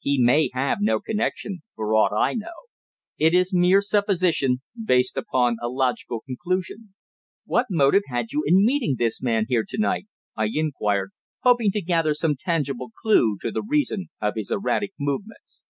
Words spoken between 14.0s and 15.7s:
of his erratic movements.